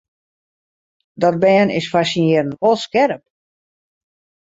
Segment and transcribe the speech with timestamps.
[1.21, 3.23] Dat bern is foar syn jierren wol skerp.